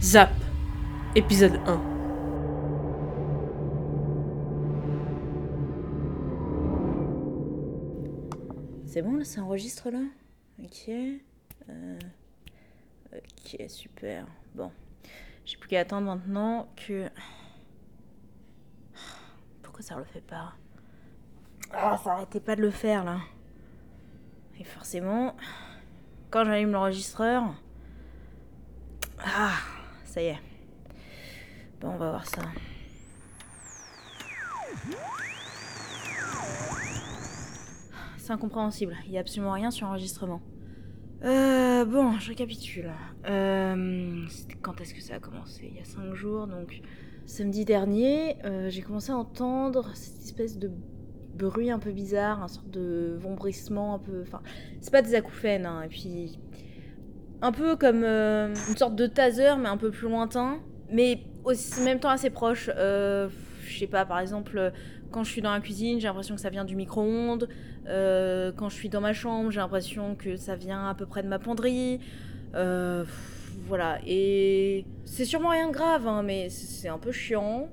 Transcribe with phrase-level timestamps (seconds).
[0.00, 0.30] Zap,
[1.14, 1.98] épisode 1.
[8.86, 10.00] C'est bon là, ça enregistre là?
[10.62, 10.88] Ok.
[11.68, 11.98] Euh,
[13.12, 14.26] Ok, super.
[14.54, 14.70] Bon.
[15.44, 17.08] J'ai plus qu'à attendre maintenant que.
[19.62, 20.52] Pourquoi ça le fait pas?
[21.72, 23.18] Ah, ça arrêtait pas de le faire là.
[24.58, 25.36] Et forcément,
[26.30, 27.54] quand j'allume l'enregistreur.
[29.20, 29.56] Ah,
[30.18, 30.38] ça y est.
[31.80, 32.42] Bon, on va voir ça.
[38.16, 38.96] C'est incompréhensible.
[39.06, 40.42] Il y a absolument rien sur l'enregistrement.
[41.22, 42.90] Euh, bon, je récapitule.
[43.28, 44.26] Euh,
[44.60, 45.68] quand est-ce que ça a commencé?
[45.70, 46.80] Il y a 5 jours, donc
[47.26, 50.72] samedi dernier, euh, j'ai commencé à entendre cette espèce de
[51.36, 54.22] bruit un peu bizarre, un sorte de vombrissement un peu.
[54.22, 54.42] Enfin,
[54.80, 56.40] c'est pas des acouphènes, hein, et puis.
[57.40, 60.58] Un peu comme euh, une sorte de taser, mais un peu plus lointain,
[60.90, 62.68] mais aussi en même temps assez proche.
[62.76, 63.28] Euh,
[63.64, 64.72] je sais pas, par exemple,
[65.12, 67.48] quand je suis dans la cuisine, j'ai l'impression que ça vient du micro-ondes.
[67.86, 71.22] Euh, quand je suis dans ma chambre, j'ai l'impression que ça vient à peu près
[71.22, 72.00] de ma penderie.
[73.66, 77.68] Voilà, et c'est sûrement rien de grave, hein, mais c'est un peu chiant.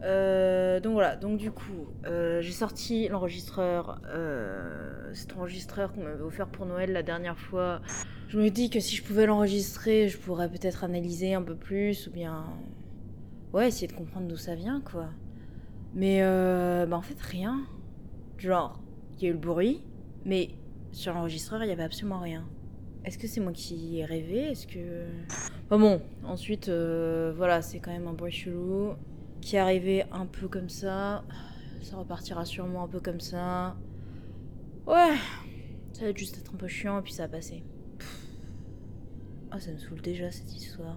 [0.00, 4.00] Donc voilà, donc du coup, j'ai sorti l'enregistreur,
[5.12, 7.82] cet enregistreur qu'on m'avait offert pour Noël la dernière fois.
[8.32, 12.06] Je me dis que si je pouvais l'enregistrer, je pourrais peut-être analyser un peu plus,
[12.06, 12.46] ou bien...
[13.52, 15.10] Ouais, essayer de comprendre d'où ça vient, quoi.
[15.92, 17.66] Mais euh, bah en fait, rien.
[18.38, 18.80] Genre,
[19.18, 19.82] il y a eu le bruit,
[20.24, 20.48] mais
[20.92, 22.48] sur l'enregistreur, il n'y avait absolument rien.
[23.04, 24.38] Est-ce que c'est moi qui ai rêvé?
[24.38, 25.04] Est-ce que...
[25.66, 28.94] Enfin bon, ensuite, euh, voilà, c'est quand même un bruit chelou
[29.42, 31.22] qui est arrivé un peu comme ça.
[31.82, 33.76] Ça repartira sûrement un peu comme ça.
[34.86, 35.18] Ouais,
[35.92, 37.62] ça va juste être un peu chiant et puis ça va passer.
[39.54, 40.96] Ah, ça me saoule déjà cette histoire.